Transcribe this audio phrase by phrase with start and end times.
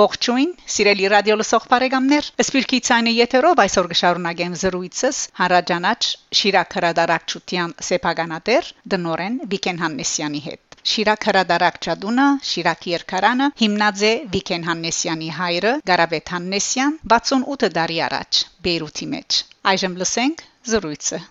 [0.00, 5.98] Ողջույն, սիրելի ռադիո լսող բարեկամներ։ Սպիրկի ցայնի եթերով այսօր կշարունակեմ զրույցս Հարաջանաչ
[6.40, 14.66] Շիրակ հրադարակչության սեփականատեր Դնորեն Վիկեն Հաննեսյանի հետ։ Շիրակ հրադարակ ճադունը Շիրակ երկարանը հիմնած է Վիկեն
[14.70, 19.44] Հաննեսյանի հայրը Գարաբեթ Հաննեսյան 68 տարի առաջ Բեյրութի մեջ։
[19.74, 21.24] Այժմ լսենք զրույցը։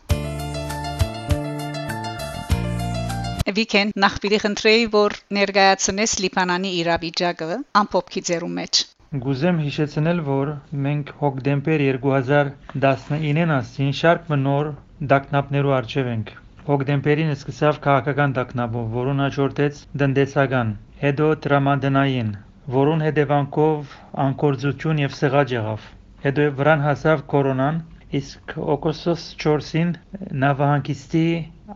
[3.57, 8.81] Վիկեն նախ պիտի խնդրեի, որ ներկայացնես Լիբանանի իրավիճակը ամփոփքի ձեռու մեջ։
[9.23, 10.51] Գուզեմ հիշեցնել, որ
[10.85, 14.69] մենք հոկտեմբեր 2019-ին ասին շարք մնոր
[15.13, 16.31] դակնապներու արժև ենք։
[16.69, 20.73] Հոկտեմբերին սկսավ քաղաքական դակնապը, որոնց հաջորդեց դնդեսական,
[21.05, 22.33] հետո տրամադնային,
[22.79, 23.95] որոնց հետևանքով
[24.27, 25.87] անկորձություն եւ սղաճ եղավ։
[26.27, 27.81] Հետո վրան հասավ կորոնան,
[28.21, 29.95] իսկ օգոստոս 4-ին
[30.43, 31.25] նավահանգիստի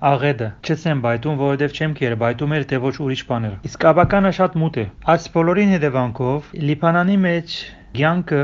[0.09, 4.55] աղեդը չեմ բայտում, որովհետև չեմ կերը, բայտում էր թե ոչ ուրիշ բաներ։ Իսկ ավականը շատ
[4.63, 7.57] մութ է։ Այս բոլորին հետևանքով Լիբանանի մեջ
[7.97, 8.43] կյանքը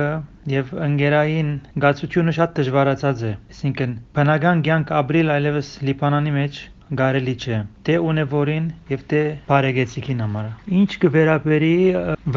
[0.53, 1.49] եւ ընկերային
[1.85, 6.61] գացությունը շատ դժվարացած է։ Այսինքն բնական կյանք ապրիլ այլևս Լիբանանի մեջ
[6.97, 10.47] գարելի չէ դե ունևորին եւ դե բարեգեցիկին համար
[10.79, 11.73] ինչ կվերապերի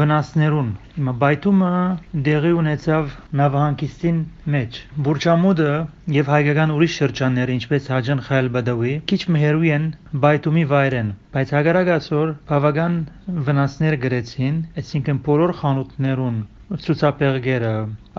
[0.01, 1.71] վնասներուն հիմա բայթումը
[2.27, 4.19] դեղի ունեցավ նավահանգիստին
[4.55, 5.71] մեջ բուրճամուդը
[6.17, 9.89] եւ հայկական ուրիշ շրջաններ ինչպես հաջան խայլ բադավի քիչ մհերու են
[10.27, 12.99] բայթումի վայրեն բայց հագարակ ասոր բավական
[13.49, 16.41] վնասներ գրեցին այսինքն բոլոր խանութներուն
[16.85, 17.73] ցուցապեղգերը,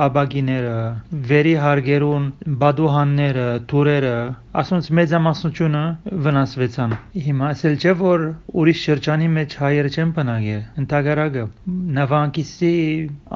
[0.04, 0.76] աբագիները,
[1.30, 2.24] վերի հարգերուն,
[2.62, 4.14] բադուհանները, թուրերը,
[4.62, 5.82] ասոնց մեծամասնությունը
[6.24, 6.94] վնասվեցան։
[7.26, 8.24] Հիմա ասել չէ որ
[8.62, 11.44] ուրիշ շրջանի մեջ հայեր չեն բնակել։ Ընտագարակը
[11.98, 12.72] նավանկիսի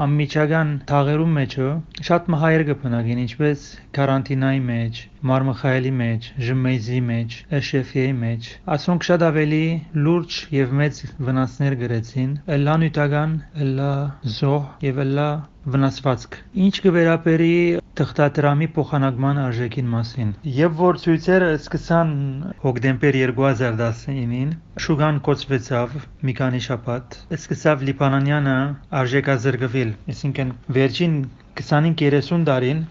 [0.06, 1.68] ամիջական թաղերում մեջը
[2.10, 9.62] շատ մհայեր կբնակեն, ինչպես կարանտինայի մեջ, Մարմխայելի մեջ, Ժմեյզի մեջ, Էշեֆիայի մեջ։ Ասոնք շատ ավելի
[10.04, 13.90] լուրջ եւ մեծ վնասներ գրեցին, ըլլա նյութական, ըլլա
[14.38, 15.28] զոհ եւ ըլլա
[15.72, 17.52] վնասվածք։ Ինչ կվերապերի
[17.98, 22.12] թղթադրամի փոխանակման արժեքին մասին։ Եվ որ ցույցերը սկսան
[22.64, 24.52] հոկտեմբեր 2019-ին,
[24.84, 25.96] շուգան կոչվեցավ
[26.28, 28.56] մի քանի շաբաթ, սկսավ Լիբանանյանը
[29.02, 31.18] արժեքազրկվել, այսինքն վերջին
[31.58, 32.82] 25-30 տարին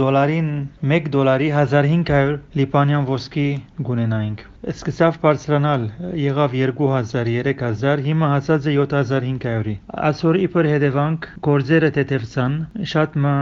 [0.00, 0.48] դոլարին
[0.96, 3.48] 1 դոլարի 1500 լիբանյան ոսկի
[3.88, 5.84] գունենայինք։ Սկսավ բարձրանալ,
[6.20, 9.74] եղավ 2000, 3000, հիմա հասած է 7500-ի։
[10.08, 12.58] Այսօր իբր հետևանք գործերը թեթևցան,
[12.92, 13.32] շատ մը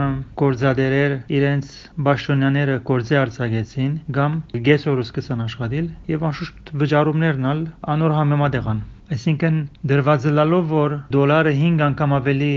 [0.43, 1.73] գործադերեր իրենց
[2.07, 4.39] բաշտոնյաները գործի արձակեցին, կամ
[4.69, 8.79] գեսորը սկսան աշխատել եւ անշուշտ վճարումներն ալ անոր համեմատ եղան։
[9.15, 9.55] Այսինքն
[9.89, 12.49] դրվածը լալով որ դոլարը 5 անգամ ավելի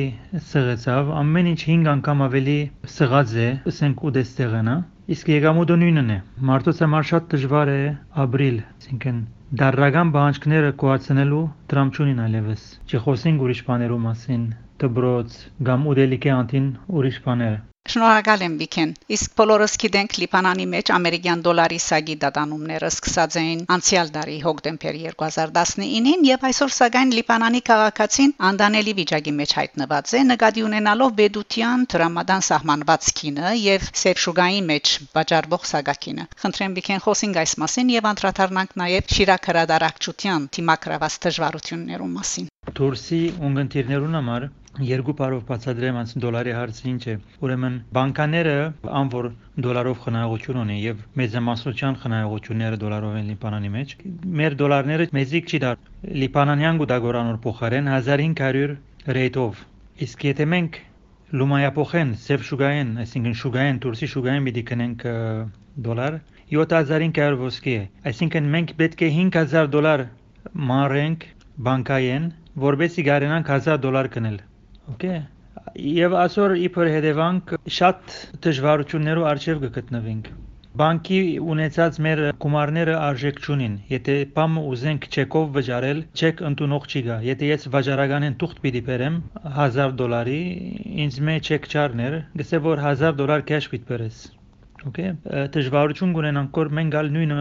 [0.48, 2.56] սղեցավ, ամեն ինչ 5 անգամ ավելի
[2.94, 4.74] սղած է, ասենք ուդեստեղնա,
[5.16, 6.18] իսկ եկամուտը նույնն է։
[6.50, 7.80] Մարդոց համար շատ դժվար է
[8.26, 9.24] ապրիլ, այսինքն
[9.62, 11.42] դարրական բանջկները կոացնելու
[11.72, 14.46] դրամ չունին այլևս։ Չխոսենք ուրիշ բաներու մասին,
[14.84, 15.42] դբրոց,
[15.72, 17.60] կամ ուդելիքի անտին ուրիշ բաներ։
[17.90, 24.12] Շնորհակալ եմ Վիքեն։ Իսկ բոլորս գիտենք Լիբանանի մեջ ամերիկյան դոլարի սագի դատանումները սկսած էին անցյալ
[24.16, 31.12] տարի հոկտեմբեր 2019-ին եւ այսօր սակայն Լիբանանի քաղաքացին անդանելի վիճակի մեջ հայտնված է նկատի ունենալով
[31.18, 38.10] Բեդության դրամադան սահմանված քինը եւ Սեփշուգայի մեջ վաճառվող սագակինը։ Խնդրեմ Վիքեն խոսենք այս մասին եւ
[38.14, 44.50] անդրադառնանք նաեւ Շիրակ հրադարակչության թիմակրաված դժվարություններու մասին։ Թուրսի ունգընտիրներուն համար
[44.80, 48.52] երկու բառով բացատրեմ անց դոլարի հարցը ինչ է ուրեմն բանկաները
[48.98, 49.26] ան որ
[49.66, 53.92] դոլարով խնայողություն ունի եւ մեծամասնության խնայողությունները դոլարով են լիբանանի մեջ
[54.40, 55.82] մեր դոլարները մեզիկ չի դար
[56.22, 58.78] լիբանանյան գուտագորանոր փոխարեն 1500
[59.18, 59.60] ռեյտով
[60.06, 60.78] իսկ եթե մենք
[61.42, 65.04] լումայապոխեն սև շուգային այսինքն շուգային դուրսի շուգային պիտի կնենք
[65.88, 66.16] դոլար
[66.54, 70.06] 7500 ոսկի է այսինքն մենք պետք է 5000 դոլար
[70.72, 71.28] մարենք
[71.68, 72.32] բանկային
[72.66, 74.40] որբեսի գարենանք 1000 դոլար կնել
[74.90, 75.18] Okay։
[75.86, 78.14] Եվ այսօր իբր հետևանք շատ
[78.46, 80.30] դժվարություններով արժև կգտնվենք։
[80.80, 81.20] Բանկի
[81.54, 87.50] ունեցած մեր գումարները արժեք չունին։ Եթե բամ ուզենք չեկով վճարել, չեք ընդունող չի գա։ Եթե
[87.52, 89.18] ես վճարականեն թուղթ պիտի բերեմ
[89.54, 90.38] 1000 դոլարի,
[91.06, 94.24] ինձ մեջ չեք չարներ, գսե որ 1000 դոլար cash պիտի բերես։
[94.88, 95.12] Okay,
[95.54, 97.36] դժվարություն կունենանք, որ մենք գալ նույնը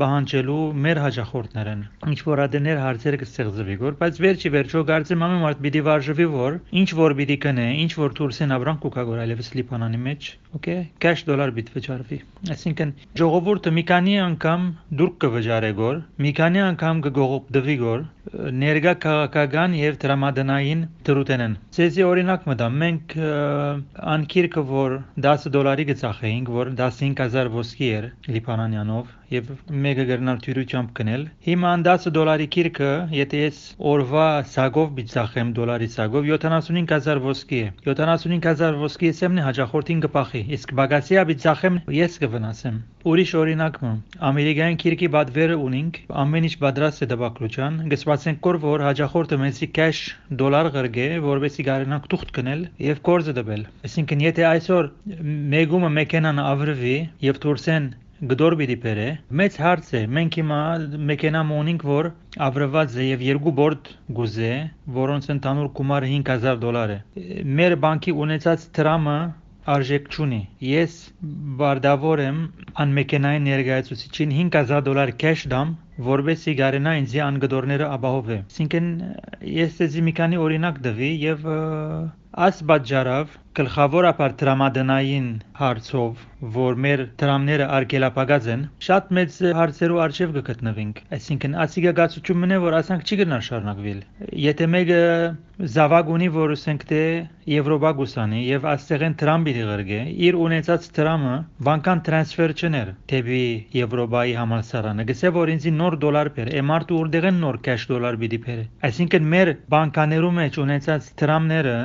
[0.00, 1.80] բանջելու մեր հաջախորդներն։
[2.12, 6.58] Ինչ որ ադներ հարցերը կստեղծվի, որ բայց վերջի վերջո կարծեմ ամեն մարդ պիտի վարժվի, որ
[6.82, 10.30] ինչ որ պիտի կնե, ինչ որ դուրսեն ապրանք կուկա գոր այլևս Լիբանանի մեջ,
[10.60, 12.20] okay, cash դոլար պիտի վճարվի։
[12.54, 14.68] Այսինքն ժողովուրդը մի քանի անգամ
[15.00, 22.46] դուրք կվճարե գոր, մի քանի անգամ կգողոպդվի գոր, ներգա քաղաքական եւ դրամադանային դրութենեն։ Ցեզի օրինակ
[22.50, 23.14] մտամ, մենք
[24.14, 24.96] անկիրքը որ
[25.26, 29.48] 10 դոլարի գծախեինք, որ 15000 ոսկի էր Լիբանանյանով եւ
[29.84, 33.60] մեկը գրնար թյուրությամբ գնել հիմա 10 դոլարի քիրքը եթե ես
[33.92, 41.24] օրվա սագով բիծախեմ դոլարի սագով 75000 ոսկի է 75000 ոսկի եսեմն հաջախորդին կփախի իսկ բագասիա
[41.32, 43.90] բիծախեմ ես կվնասեմ ուրիշ օրինակը
[44.30, 50.00] ամերիկյան քիրքի բադվերը ունինք ամեն ինչ պատրաստ է դեպակրության գսվածենք կոր որ հաջախորդը մեծի cash
[50.40, 54.90] դոլար գրգե որովհետեւ գարենանք թուղթ կնել եւ կորզը դնել այսինքն եթե այսօր
[55.54, 56.96] մեգումը մեքենան ավրվի
[57.28, 59.06] եւ դուրսեն գդոր պիտի բերե
[59.38, 60.60] մեծ հարց է մենք հիմա
[61.08, 62.06] մեքենա մոնինք որ
[62.46, 64.52] ավրված է եւ երկու բորդ գուզե
[64.98, 66.98] որոնց ընդհանուր գումարը 5000 դոլար է
[67.60, 69.18] մեր բանկի ունեցած տրամը
[69.76, 70.40] արժեք չունի
[70.70, 70.96] ես
[71.60, 72.42] բարդավոր եմ
[72.82, 75.76] ան մեքենայի ներկայացուցիչին 5000 դոլար cash դամ
[76.08, 78.92] որովհետեւ գարենա ինձ անգդորները ապահովե այսինքն
[79.60, 81.48] ես դեզի մի քանի օրինակ դվի եւ
[82.44, 86.24] այս բաժարավ գլխավորապես տրամադնային հարցով,
[86.56, 92.76] որ մեր տրամները արգելապակած են, շատ մեծ հարցերու արժև կգտնվենք։ Այսինքն, ասիգա գացությունն է, որ
[92.82, 94.02] ասանք չի գնա շարունակվել։
[94.44, 95.00] Եթե մեկը
[95.76, 97.00] զավակ ունի, որ ասենք թե
[97.46, 101.34] Եվրոպա գուսանի եւ աստեղեն տրամբի դիղրգե, իր ունեցած տրամը
[101.68, 103.42] բանկան տրանսֆեր չներ դեպի
[103.78, 108.60] Եվրոպայի համալսարանը։ Գսե որ ինձ նոր դոլար բեր,եմարտու ուրդեղեն նոր cash դոլար պիտի բեր։
[108.90, 111.76] Այսինքն մեր բանկաներու մեջ ունեցած տրամները,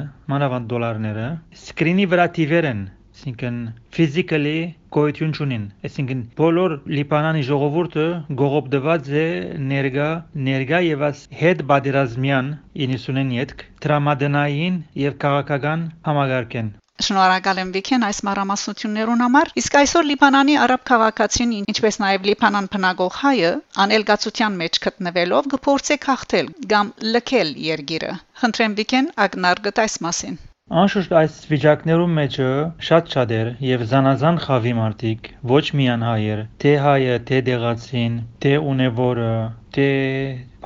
[0.42, 1.24] մանավանդ դոլարները
[1.56, 2.80] սկրինի վրա տիվեր են,
[3.16, 3.58] այսինքն
[3.98, 4.54] ֆիզիկալի
[4.96, 8.08] գոյություն ունին, այսինքն բոլոր Լիբանանի ժողովուրդը
[8.40, 9.28] գողոպտված է
[9.74, 10.10] ներգա
[10.50, 12.52] ներգա եւ աս հետ բادرազմյան
[12.88, 16.74] 90-ին յետք տրամադնային եւ քաղաքական համագարկեն
[17.08, 23.18] Շնորհակալ եմ Վիքեն այս մարամասնություններուն համար։ Իսկ այսօր Լիբանանի արաբ քաղաքացին, ինչպես նաև Լիբանան բնագող
[23.24, 23.52] հայը,
[23.86, 28.14] անելգացության մեջ գտնվելով գործե քաղթել կամ լքել երգիրը։
[28.44, 30.40] Խնդրեմ Վիքեն ագնար գտ այս մասին։
[30.80, 32.50] Անշուշտ այս վիճակներու մեջը
[32.88, 38.14] շատ շատ էր եւ զանազան խավի մարդիկ, ոչ միայն հայեր, թե հայը, թե դեղացին,
[38.46, 39.34] թե ունևորը,
[39.78, 39.88] թե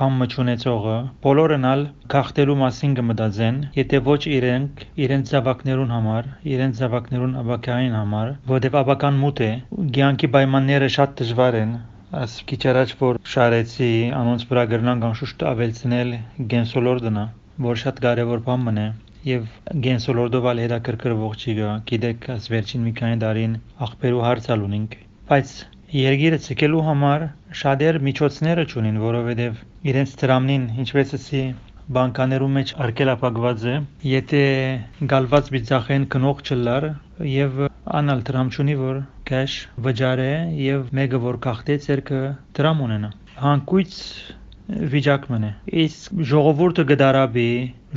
[0.02, 0.94] ճանաչողը,
[1.26, 1.82] բոլորն ալ
[2.14, 9.18] գախտելու մասին կմտածեն, եթե ոչ իրենք, իրենց զավակներուն համար, իրենց զավակներուն աբակային համար, որտեվ աբական
[9.24, 9.50] մուտ է,
[9.98, 11.74] ցանկի պայմանները շատ դժվար են,
[12.16, 16.14] Աս քիչ առաջ որ շարեցի անոնց վրա գրնան անշուշտ ավելցնել
[16.54, 17.26] գենսոլորդնա,
[17.66, 18.86] որ շատ կարևոր բան մնա
[19.26, 19.46] եւ
[19.86, 23.56] գենսոլորդովալ հետաքրքրվող չի գա գիտեք աս վերջին մի քանի տարին
[23.88, 25.00] աղբերու հարցալ ունենք
[25.32, 25.56] բայց
[25.94, 27.24] Երգիրը ցկելու համար
[27.58, 29.58] շատեր միջոցները չունին, որովհետև
[29.90, 31.42] իրենց դրամնին, ինչպես ասի,
[31.96, 33.74] բանկաներու մեջ արկելապակված է,
[34.10, 34.40] եթե
[35.12, 36.86] գալված բիծախեն կնող չլար
[37.32, 37.62] եւ
[38.00, 38.98] անալ դրամ չունի, որ
[39.30, 39.54] cash
[39.86, 40.32] վճարե
[40.64, 42.22] եւ մեկը որ կախտե ցերկը
[42.58, 43.12] դրամ ունենա։
[43.46, 44.00] Հանկույց
[44.66, 47.50] վիճակն է։ Իսկ ժողովուրդը գդարաբի,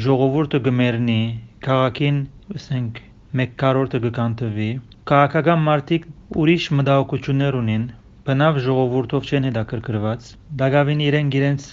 [0.05, 1.21] ժողովուրդը գմերնի,
[1.65, 2.19] քաղաքին,
[2.59, 2.99] ասենք,
[3.39, 4.67] 1/4-ը կկանտվի։
[5.11, 6.05] Քաղաքական մարդիկ
[6.43, 7.87] ուրիշ մտահոգություններ ունին,
[8.29, 10.29] բնավ ժողովուրդով չեն հետաքրքրված։
[10.61, 11.65] Դագավին իրենք իրենց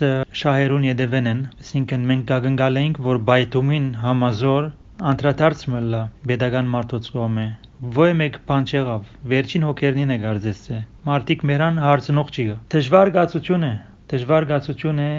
[0.42, 4.70] շահերուն յետևեն են, այսինքն մենք կգնգալ ենք, որ բայթումին համազոր
[5.12, 7.46] անդրադարձ մլա pedagogan մարդոց կողմը
[7.96, 10.78] Ոյ մեկ բան չեղավ, վերջին հոգերնին է գարձես է։
[11.10, 13.72] Մարդիկ մերան հարցնող չի։ Դժվար գացություն է,
[14.12, 15.12] դժվար գացություն է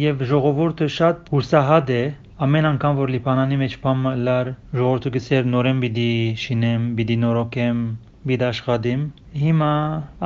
[0.00, 2.02] եւ ժողովուրդը շատ հուսահատ է
[2.46, 4.48] ամեն անգամ որ Լիբանանի մեջ բամ լար
[4.78, 6.08] ժողովուրդը գսեր նորեն պիտի
[6.42, 7.82] շինեմ, պիտի նորոգեմ,
[8.30, 9.04] պիտի աշխատեմ։
[9.42, 9.70] Հիմա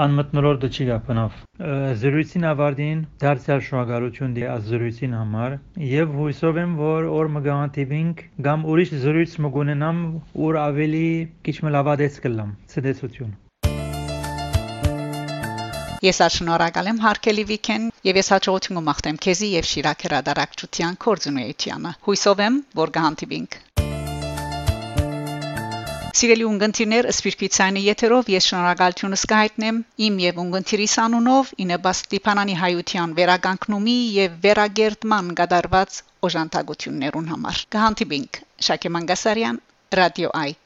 [0.05, 1.37] անմտնոլորտը չի գապնավ։
[2.05, 5.59] Զրույցին ավարտին դարձյալ շնորհակալություն դի այս զրույցին համար
[5.91, 10.03] եւ հույսով եմ որ օր մգանտիվինք կամ ուրիշ զրույց մգունենամ
[10.49, 11.07] ուր ավելի
[11.47, 13.38] քիչ մլավադես կլամ։ Ցտեսություն։
[16.00, 22.38] Ես աշնորհակալ եմ հարկելի Վիքեն եւ ես հաջողություն կմաղթեմ քեզի եւ Շիրակ հրադարակչության կորձունեությանը։ Հույսով
[22.45, 23.59] եմ, որ կհանդիպինք։
[26.21, 33.99] Սիրելի ունգընտիրներ, Սպիրկվիցյանի եթերով ես շնորհակալությունս կհայտնեմ իմ եւ ունգընտիրիս անունով Ինեբաս Ստիփանանի հայության վերագանքնումի
[34.16, 38.40] եւ վերագերտման գդարված օժանդակություններուն համար։ Կհանդիպինք
[38.71, 39.61] Շակե Մանգասարյան,
[40.00, 40.57] Ռադիո Այ